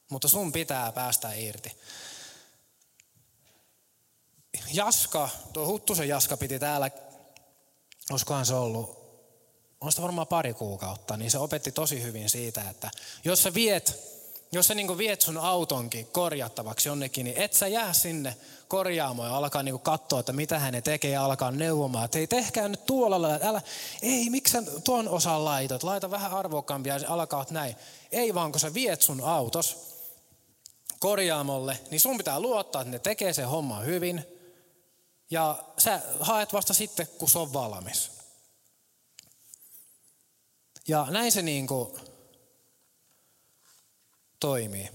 [0.09, 1.77] mutta sun pitää päästä irti.
[4.73, 6.91] Jaska, tuo Huttusen Jaska piti täällä,
[8.11, 9.04] olisikohan se ollut
[9.81, 12.91] on sitä varmaan pari kuukautta, niin se opetti tosi hyvin siitä, että
[13.25, 14.15] jos sä viet,
[14.51, 19.37] jos sä niin viet sun autonkin korjattavaksi jonnekin, niin et sä jää sinne korjaamaan ja
[19.37, 23.21] alkaa niin katsoa, että mitä hän tekee ja alkaa neuvomaan, että ei tehkää nyt tuolla
[23.21, 23.61] lailla, älä,
[24.01, 27.75] ei, miksi tuon osan laitot, laita vähän arvokkaampia ja alkaa näin.
[28.11, 29.95] Ei vaan, kun sä viet sun autos
[30.99, 34.25] korjaamolle, niin sun pitää luottaa, että ne tekee sen homman hyvin
[35.31, 38.14] ja sä haet vasta sitten, kun se on valmis.
[40.87, 41.99] Ja näin se niin kuin
[44.39, 44.89] toimii.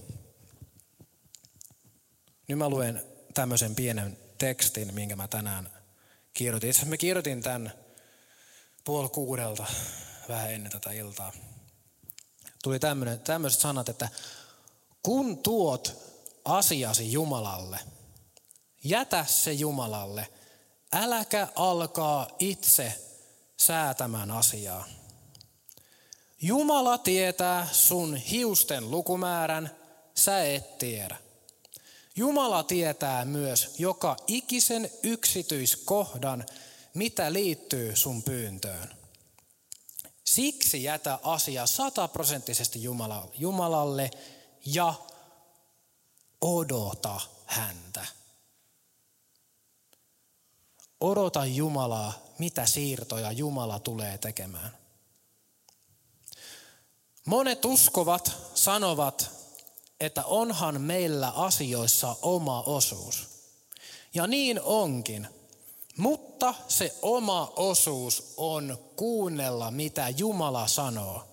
[2.47, 5.69] Nyt mä luen tämmöisen pienen tekstin, minkä mä tänään
[6.33, 6.69] kirjoitin.
[6.69, 7.73] Itse mä kirjoitin tämän
[8.83, 9.65] puoli kuudelta
[10.29, 11.33] vähän ennen tätä iltaa.
[12.63, 12.79] Tuli
[13.23, 14.09] tämmöiset sanat, että
[15.03, 15.97] kun tuot
[16.45, 17.79] asiasi Jumalalle,
[18.83, 20.27] jätä se Jumalalle,
[20.93, 23.01] äläkä alkaa itse
[23.57, 24.85] säätämään asiaa.
[26.43, 29.75] Jumala tietää sun hiusten lukumäärän,
[30.15, 31.17] sä et tiedä.
[32.15, 36.45] Jumala tietää myös joka ikisen yksityiskohdan,
[36.93, 38.89] mitä liittyy sun pyyntöön.
[40.23, 42.79] Siksi jätä asia sataprosenttisesti
[43.37, 44.11] Jumalalle
[44.65, 44.93] ja
[46.41, 48.05] odota häntä.
[50.99, 54.80] Odota Jumalaa, mitä siirtoja Jumala tulee tekemään.
[57.25, 59.31] Monet uskovat sanovat,
[59.99, 63.27] että onhan meillä asioissa oma osuus.
[64.13, 65.27] Ja niin onkin.
[65.97, 71.23] Mutta se oma osuus on kuunnella, mitä Jumala sanoo.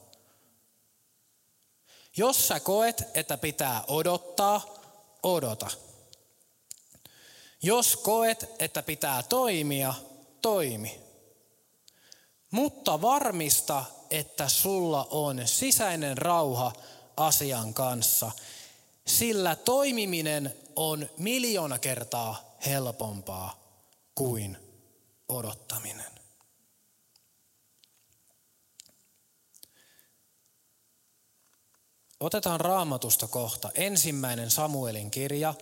[2.17, 4.75] Jos sä koet, että pitää odottaa,
[5.23, 5.71] odota.
[7.63, 9.95] Jos koet, että pitää toimia,
[10.43, 11.01] toimi.
[12.51, 16.73] Mutta varmista, että sulla on sisäinen rauha
[17.17, 18.31] asian kanssa,
[19.07, 23.59] sillä toimiminen on miljoona kertaa helpompaa
[24.15, 24.57] kuin
[25.29, 26.19] odottaminen.
[32.21, 35.55] Otetaan raamatusta kohta ensimmäinen Samuelin kirja,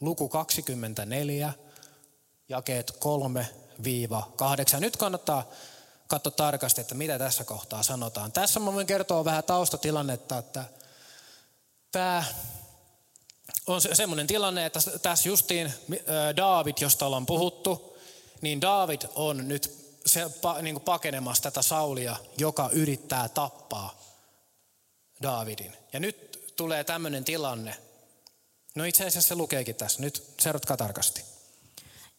[0.00, 1.52] luku 24,
[2.48, 2.98] jakeet
[4.76, 4.80] 3-8.
[4.80, 5.50] Nyt kannattaa
[6.14, 8.32] katsoa tarkasti, että mitä tässä kohtaa sanotaan.
[8.32, 10.64] Tässä mä voin kertoa vähän taustatilannetta, että
[11.92, 12.24] tämä
[13.66, 15.72] on semmoinen tilanne, että tässä justiin
[16.36, 17.98] David, josta ollaan puhuttu,
[18.40, 20.20] niin David on nyt se,
[20.62, 23.98] niin kuin pakenemassa tätä Saulia, joka yrittää tappaa
[25.22, 25.76] Davidin.
[25.92, 27.76] Ja nyt tulee tämmöinen tilanne.
[28.74, 30.02] No itse asiassa se lukeekin tässä.
[30.02, 31.24] Nyt seuratkaa tarkasti.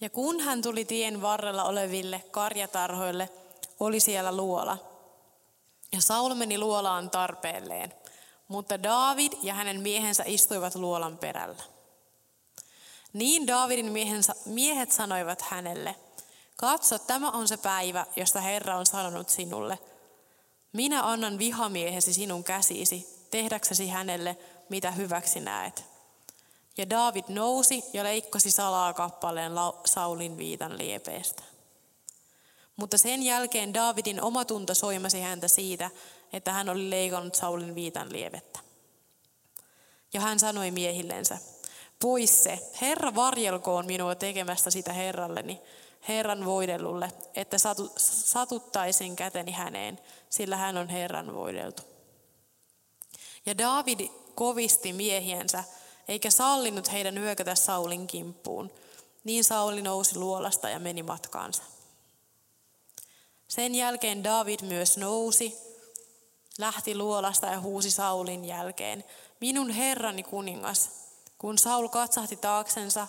[0.01, 3.29] Ja kun hän tuli tien varrella oleville karjatarhoille,
[3.79, 4.77] oli siellä luola.
[5.91, 7.93] Ja Saul meni luolaan tarpeelleen,
[8.47, 11.63] mutta David ja hänen miehensä istuivat luolan perällä.
[13.13, 15.95] Niin Davidin miehensä, miehet sanoivat hänelle,
[16.55, 19.79] katso, tämä on se päivä, josta Herra on sanonut sinulle.
[20.73, 24.37] Minä annan vihamiehesi sinun käsisi, tehdäksesi hänelle,
[24.69, 25.85] mitä hyväksi näet.
[26.77, 29.51] Ja David nousi ja leikkasi salaa kappaleen
[29.85, 31.43] Saulin viitan liepeestä.
[32.75, 35.91] Mutta sen jälkeen Davidin omatunto soimasi häntä siitä,
[36.33, 38.59] että hän oli leikannut Saulin viitan lievettä.
[40.13, 41.37] Ja hän sanoi miehillensä,
[42.01, 45.61] pois se, Herra varjelkoon minua tekemästä sitä Herralleni,
[46.07, 47.57] Herran voidellulle, että
[47.97, 51.83] satuttaisin käteni häneen, sillä hän on Herran voideltu.
[53.45, 55.63] Ja David kovisti miehiensä,
[56.07, 58.71] eikä sallinut heidän hyökätä Saulin kimppuun.
[59.23, 61.63] Niin Sauli nousi luolasta ja meni matkaansa.
[63.47, 65.57] Sen jälkeen David myös nousi,
[66.57, 69.03] lähti luolasta ja huusi Saulin jälkeen,
[69.41, 70.89] minun herrani kuningas.
[71.37, 73.07] Kun Saul katsahti taaksensa,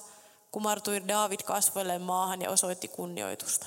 [0.53, 3.66] kumartui David kasvoilleen maahan ja osoitti kunnioitusta.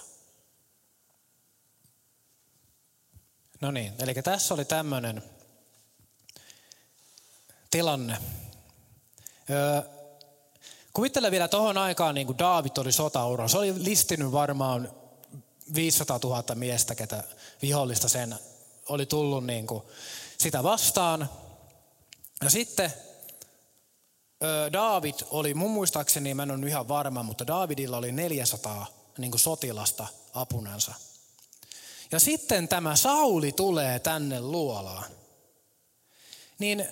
[3.61, 5.23] No niin, eli tässä oli tämmöinen
[7.71, 8.17] tilanne.
[9.49, 9.81] Öö,
[10.93, 13.47] kuvittele vielä tuohon aikaan, niin kuin David oli sotaura.
[13.47, 14.98] Se oli listinyt varmaan
[15.75, 17.23] 500 000 miestä, ketä
[17.61, 18.35] vihollista sen
[18.89, 19.83] oli tullut niin kuin
[20.37, 21.29] sitä vastaan.
[22.43, 22.93] Ja sitten
[24.73, 28.85] David oli, mun muistaakseni, mä en ole ihan varma, mutta Davidilla oli 400
[29.17, 30.93] niin kuin sotilasta apunansa.
[32.11, 35.03] Ja sitten tämä Sauli tulee tänne luolaan.
[36.59, 36.87] Niin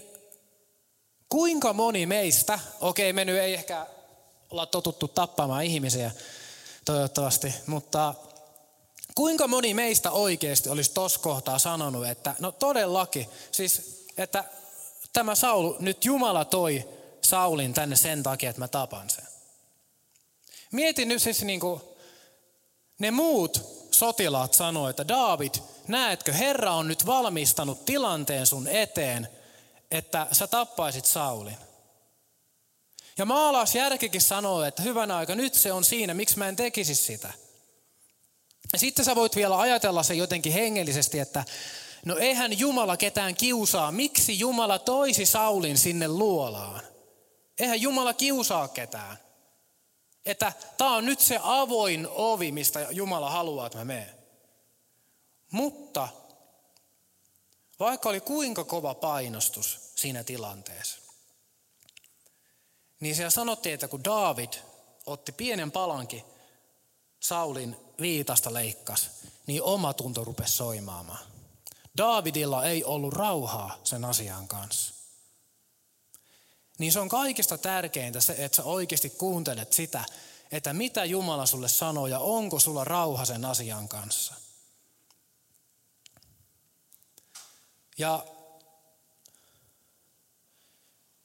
[1.30, 3.88] kuinka moni meistä, okei me nyt ei ehkä
[4.50, 6.12] olla totuttu tappamaan ihmisiä
[6.86, 8.14] toivottavasti, mutta
[9.18, 14.44] kuinka moni meistä oikeasti olisi tuossa kohtaa sanonut, että no todellakin, siis että
[15.14, 16.90] tämä Saul, nyt Jumala toi
[17.22, 19.26] Saulin tänne sen takia, että mä tapan sen.
[20.72, 21.82] Mietin nyt siis niin kuin,
[23.00, 25.54] ne muut sotilaat sanoivat, että David,
[25.88, 29.28] näetkö, Herra on nyt valmistanut tilanteen sun eteen,
[29.92, 31.58] että sä tappaisit Saulin.
[33.18, 37.47] Ja maalaisjärkikin sanoo, että hyvän aika, nyt se on siinä, miksi mä en tekisi sitä.
[38.74, 41.44] Ja sitten sä voit vielä ajatella se jotenkin hengellisesti, että
[42.06, 46.82] no eihän Jumala ketään kiusaa, miksi Jumala toisi Saulin sinne luolaan?
[47.60, 49.18] Eihän Jumala kiusaa ketään.
[50.26, 54.16] Että tämä on nyt se avoin ovi, mistä Jumala haluaa, että mä menen.
[55.52, 56.08] Mutta
[57.80, 61.00] vaikka oli kuinka kova painostus siinä tilanteessa,
[63.00, 64.54] niin siellä sanottiin, että kun David
[65.06, 66.24] otti pienen palankin
[67.20, 69.10] Saulin viitasta leikkas,
[69.48, 71.26] niin oma tunto rupesi soimaamaan.
[71.98, 74.98] Davidilla ei ollut rauhaa sen asian kanssa
[76.78, 80.06] niin se on kaikista tärkeintä se, että sä oikeasti kuuntelet sitä,
[80.52, 84.34] että mitä Jumala sulle sanoo ja onko sulla rauha sen asian kanssa.
[87.98, 88.26] Ja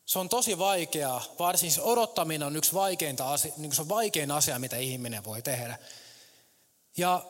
[0.04, 4.30] se on tosi vaikeaa, varsin siis odottaminen on yksi vaikeinta asia, niin se on vaikein
[4.30, 5.78] asia, mitä ihminen voi tehdä.
[6.96, 7.24] Ja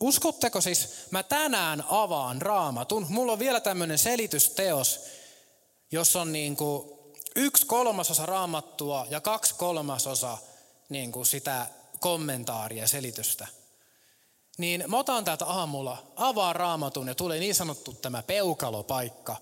[0.00, 5.00] uskotteko siis, mä tänään avaan raamatun, mulla on vielä tämmöinen selitysteos,
[5.92, 6.98] jossa on niin kuin
[7.36, 10.38] yksi kolmasosa raamattua ja kaksi kolmasosa
[10.88, 11.66] niin kuin sitä
[12.00, 13.46] kommentaaria selitystä.
[14.58, 19.36] Niin mä otan täältä aamulla, avaan raamatun ja tulee niin sanottu tämä peukalopaikka.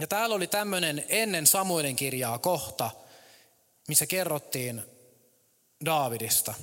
[0.00, 2.90] Ja täällä oli tämmöinen ennen Samuelin kirjaa kohta,
[3.88, 4.82] missä kerrottiin
[5.84, 6.54] Daavidista.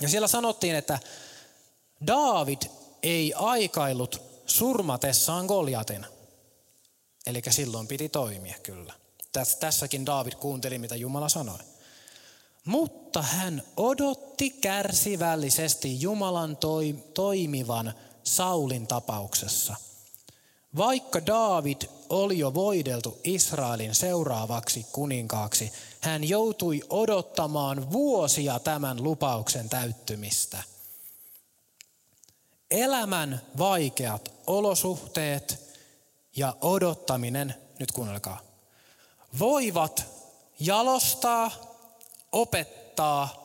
[0.00, 0.98] Ja siellä sanottiin, että
[2.06, 2.62] Daavid
[3.02, 6.06] ei aikailut surmatessaan Goliatin.
[7.26, 8.94] Eli silloin piti toimia kyllä.
[9.60, 11.58] Tässäkin David kuunteli, mitä Jumala sanoi.
[12.64, 19.76] Mutta hän odotti kärsivällisesti Jumalan toi, toimivan Saulin tapauksessa.
[20.76, 25.72] Vaikka Daavid oli jo voideltu Israelin seuraavaksi kuninkaaksi,
[26.02, 30.62] hän joutui odottamaan vuosia tämän lupauksen täyttymistä.
[32.70, 35.76] Elämän vaikeat olosuhteet
[36.36, 38.40] ja odottaminen, nyt kuunnelkaa,
[39.38, 40.06] voivat
[40.60, 41.50] jalostaa,
[42.32, 43.42] opettaa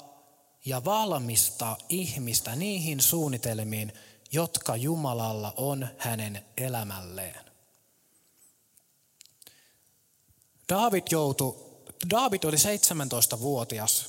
[0.66, 3.94] ja valmistaa ihmistä niihin suunnitelmiin,
[4.32, 7.46] jotka Jumalalla on hänen elämälleen.
[10.70, 11.67] David, joutui,
[12.10, 14.06] David oli 17-vuotias,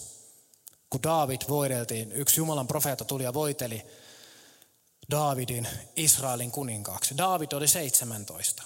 [0.91, 2.12] kun David voideltiin.
[2.12, 3.86] Yksi Jumalan profeetta tuli ja voiteli
[5.11, 7.16] Davidin Israelin kuninkaaksi.
[7.16, 8.62] David oli 17.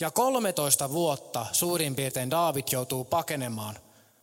[0.00, 3.78] Ja 13 vuotta suurin piirtein David joutuu pakenemaan,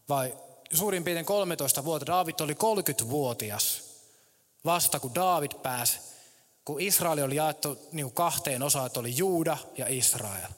[0.10, 0.38] vai
[0.74, 2.06] suurin piirtein 13 vuotta.
[2.06, 3.82] David oli 30-vuotias
[4.66, 6.00] vasta kun David pääsi,
[6.66, 10.52] kun Israel oli jaettu niin kahteen osaan, että oli Juuda ja Israel.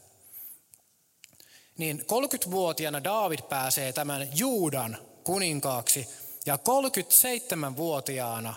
[1.80, 6.10] Niin 30-vuotiaana David pääsee tämän Juudan kuninkaaksi
[6.46, 8.56] ja 37-vuotiaana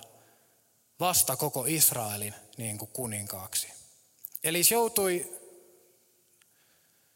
[1.01, 3.69] vasta koko Israelin niin kuin kuninkaaksi.
[4.45, 5.39] Eli se joutui,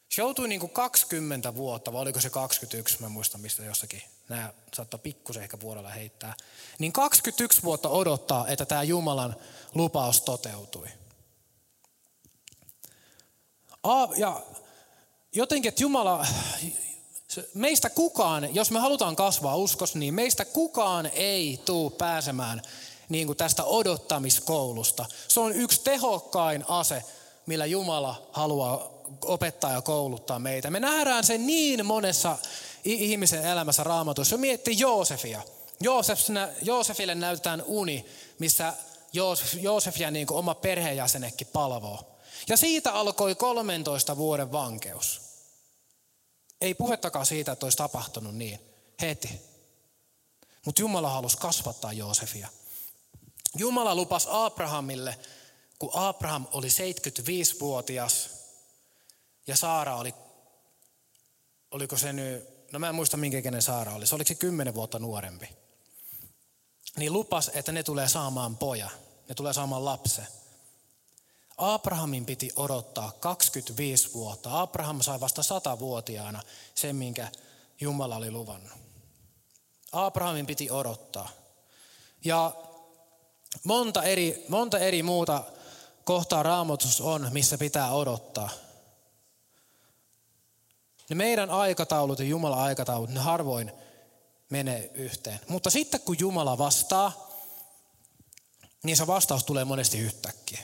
[0.09, 4.53] se joutui niin kuin 20 vuotta, vai oliko se 21, mä muistan mistä jossakin nämä
[4.73, 6.33] saattaa pikkusen ehkä vuodella heittää,
[6.79, 9.35] niin 21 vuotta odottaa, että tämä Jumalan
[9.73, 10.87] lupaus toteutui.
[14.17, 14.41] Ja
[15.33, 16.25] jotenkin, että Jumala,
[17.53, 22.61] meistä kukaan, jos me halutaan kasvaa uskos, niin meistä kukaan ei tule pääsemään
[23.09, 25.05] niin kuin tästä odottamiskoulusta.
[25.27, 27.03] Se on yksi tehokkain ase,
[27.45, 28.89] millä Jumala haluaa
[29.25, 30.71] opettaa ja kouluttaa meitä.
[30.71, 32.37] Me nähdään se niin monessa
[32.83, 34.29] ihmisen elämässä raamatussa.
[34.29, 35.41] Se miettii Joosefia.
[35.79, 36.19] Joosef,
[36.61, 38.05] Joosefille näytetään uni,
[38.39, 38.73] missä
[39.13, 42.16] Joosef, Joosef ja niin oma perheenjäsenekin palvoo.
[42.49, 45.21] Ja siitä alkoi 13 vuoden vankeus.
[46.61, 48.59] Ei puhettakaan siitä, että olisi tapahtunut niin
[49.01, 49.41] heti.
[50.65, 52.47] Mutta Jumala halusi kasvattaa Joosefia.
[53.55, 55.19] Jumala lupasi Abrahamille,
[55.79, 58.29] kun Abraham oli 75-vuotias
[59.47, 60.13] ja Saara oli,
[61.71, 64.73] oliko se nyt no mä en muista minkä kenen Saara oli, se oliko se kymmenen
[64.73, 65.49] vuotta nuorempi.
[66.97, 68.89] Niin lupas, että ne tulee saamaan poja,
[69.29, 70.27] ne tulee saamaan lapse.
[71.57, 74.61] Abrahamin piti odottaa 25 vuotta.
[74.61, 76.43] Abraham sai vasta 100-vuotiaana
[76.75, 77.31] sen, minkä
[77.81, 78.73] Jumala oli luvannut.
[79.91, 81.29] Abrahamin piti odottaa.
[82.25, 82.51] Ja
[83.63, 85.43] monta eri, monta eri muuta
[86.03, 88.49] kohtaa raamatus on, missä pitää odottaa.
[91.09, 93.71] Ne meidän aikataulut ja Jumalan aikataulut, ne harvoin
[94.49, 95.39] menee yhteen.
[95.47, 97.29] Mutta sitten kun Jumala vastaa,
[98.83, 100.63] niin se vastaus tulee monesti yhtäkkiä.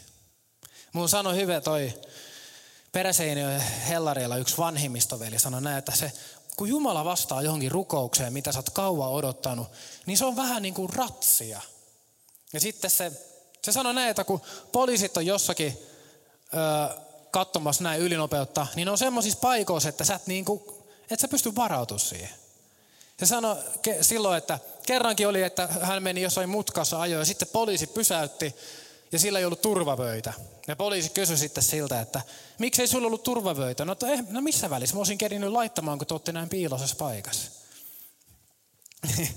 [0.94, 1.94] Mun sanoi hyvä toi
[2.92, 6.12] Peräseinö Hellareilla yksi vanhimmistoveli sanoi näin, että se,
[6.58, 9.68] kun Jumala vastaa johonkin rukoukseen, mitä sä oot kauan odottanut,
[10.06, 11.62] niin se on vähän niin kuin ratsia.
[12.54, 13.12] Ja sitten se,
[13.62, 14.42] se sanoi näin, että kun
[14.72, 15.78] poliisit on jossakin
[16.54, 16.98] ö,
[17.32, 20.62] katsomassa näin ylinopeutta, niin on semmoisissa paikoissa, että sä et, niin kuin,
[21.12, 22.30] et sä pysty varautumaan siihen.
[23.20, 23.58] Se sanoi
[24.02, 28.56] silloin, että kerrankin oli, että hän meni jossain mutkassa ajoon ja sitten poliisi pysäytti
[29.14, 30.34] ja sillä ei ollut turvavöitä.
[30.68, 32.22] Ja poliisi kysyi sitten siltä, että
[32.60, 33.86] miksei sulla ollut turvavöitä?
[33.86, 34.96] No, eh, no missä välissä?
[34.96, 37.52] Mä olisin kerinyt laittamaan, kun te olette näin piiloisessa paikassa.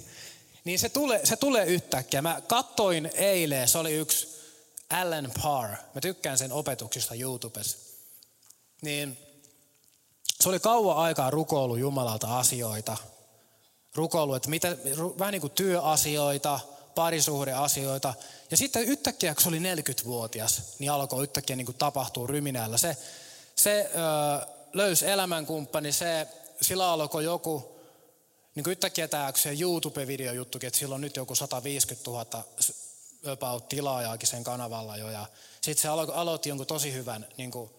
[0.65, 2.23] niin se tulee, se tulee yhtäkkiä.
[2.23, 4.29] Mä kattoin eilen, se oli yksi
[4.91, 5.71] Alan Parr.
[5.95, 7.87] Mä tykkään sen opetuksista YouTubessa
[8.83, 9.19] niin
[10.41, 12.97] se oli kauan aikaa rukoilu Jumalalta asioita.
[13.95, 14.77] Rukoilu, että mitä,
[15.19, 16.61] vähän niin kuin työasioita,
[16.97, 18.15] parisuhdeasioita.
[18.51, 22.79] Ja sitten yhtäkkiä, kun se oli 40-vuotias, niin alkoi yhtäkkiä niin tapahtua ryminällä.
[22.79, 22.97] Se,
[23.57, 26.29] se ö, löysi elämänkumppani, se,
[26.63, 27.81] sillä alkoi joku,
[28.55, 32.45] niin kuin yhtäkkiä tämä se YouTube-videojuttukin, että sillä on nyt joku 150 000
[33.33, 35.11] about tilaajaakin sen kanavalla jo.
[35.11, 35.27] Ja
[35.61, 37.71] sitten se aloitti jonkun tosi hyvän niin kuin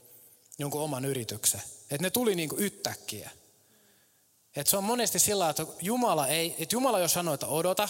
[0.59, 1.61] jonkun oman yrityksen.
[1.82, 3.30] Että ne tuli niin kuin yhtäkkiä.
[4.55, 7.89] Että se on monesti sillä että Jumala, ei, että Jumala jos sanoo, että odota,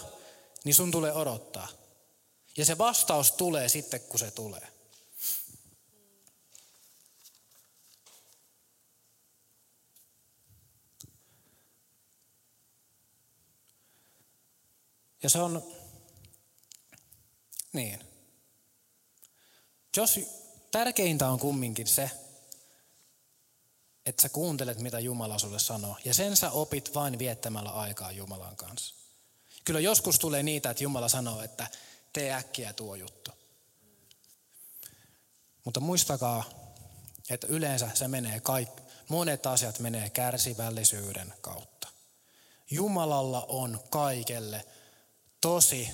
[0.68, 1.68] niin sun tulee odottaa.
[2.58, 4.68] Ja se vastaus tulee sitten, kun se tulee.
[15.24, 15.64] Ja se on,
[17.74, 18.00] niin.
[19.98, 20.20] Jos
[20.72, 22.12] tärkeintä on kumminkin se,
[24.06, 25.98] että sä kuuntelet, mitä Jumala sulle sanoo.
[26.06, 29.07] Ja sen sä opit vain viettämällä aikaa Jumalan kanssa.
[29.68, 31.68] Kyllä joskus tulee niitä, että Jumala sanoo, että
[32.14, 33.32] tee äkkiä tuo juttu.
[35.64, 36.44] Mutta muistakaa,
[37.30, 41.88] Että yleensä se menee kaikki, monet asiat menee kärsivällisyyden kautta.
[42.72, 44.66] Jumalalla on kaikelle
[45.42, 45.90] tosi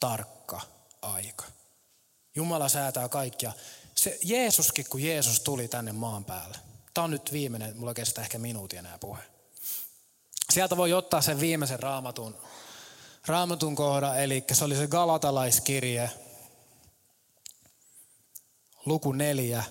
[0.00, 0.60] tarkka
[1.02, 1.44] aika.
[2.34, 3.52] Jumala säätää kaikkia.
[3.94, 6.58] Se Jeesuskin, kun Jeesus tuli tänne maan päälle.
[6.94, 9.22] Tämä on nyt viimeinen, mulla kestää ehkä minuutin enää puhe.
[10.52, 12.38] Sieltä voi ottaa sen viimeisen raamatun,
[13.26, 16.10] raamatun kohdan, eli se oli se Galatalaiskirje,
[18.86, 19.64] luku neljä,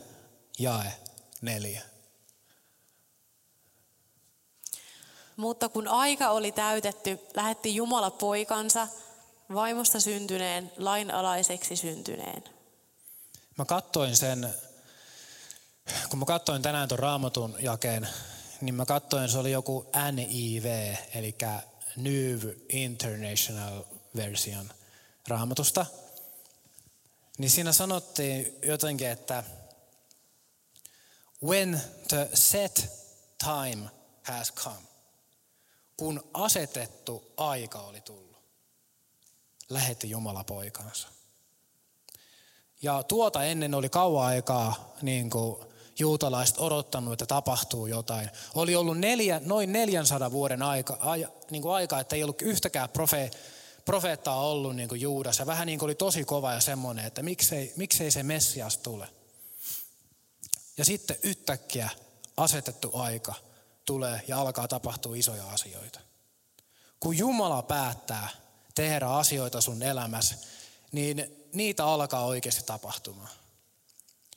[0.60, 0.93] jae
[1.41, 1.82] neljä.
[5.38, 8.88] Mutta kun aika oli täytetty, lähetti Jumala poikansa,
[9.54, 12.43] vaimosta syntyneen, lainalaiseksi syntyneen.
[13.58, 14.54] Mä kattoin sen,
[16.10, 18.08] kun mä kattoin tänään tuon raamatun jakeen,
[18.62, 21.36] niin mä katsoin, se oli joku NIV, eli
[21.96, 22.39] New
[22.70, 23.84] International
[24.16, 24.70] Version
[25.28, 25.86] raamatusta.
[27.38, 29.44] Niin siinä sanottiin jotenkin, että
[31.44, 32.89] when the set
[33.38, 33.89] time
[34.24, 34.82] has come,
[35.98, 38.38] kun asetettu aika oli tullut,
[39.70, 41.08] lähetti Jumala poikansa.
[42.82, 48.30] Ja tuota ennen oli kauan aikaa niin kuin juutalaiset odottanut, että tapahtuu jotain.
[48.56, 52.89] Oli ollut neljä, noin 400 vuoden aika, aja, niin kuin aika että ei ollut yhtäkään
[52.89, 53.32] profe,
[53.86, 55.39] profeettaa ollut niin kuin Juudas.
[55.39, 59.08] Ja vähän niin kuin oli tosi kova ja semmoinen, että miksei, miksei se Messias tule.
[60.78, 61.89] Ja sitten yhtäkkiä
[62.38, 63.34] asetettu aika
[63.86, 66.00] tulee ja alkaa tapahtua isoja asioita.
[67.00, 68.30] Kun Jumala päättää
[68.76, 70.36] tehdä asioita sun elämässä,
[70.91, 73.30] niin niitä alkaa oikeasti tapahtumaan.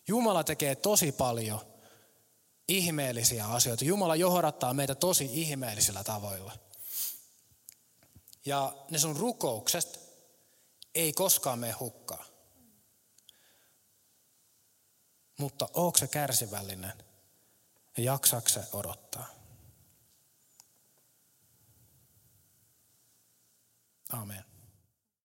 [0.09, 1.61] Jumala tekee tosi paljon
[2.69, 3.85] ihmeellisiä asioita.
[3.85, 6.53] Jumala johdattaa meitä tosi ihmeellisillä tavoilla.
[8.45, 10.01] Ja ne sun rukoukset
[10.95, 12.27] ei koskaan mene hukkaan.
[15.39, 16.93] Mutta onko se kärsivällinen
[17.97, 19.27] ja jaksaako se odottaa?
[24.13, 24.56] Amen.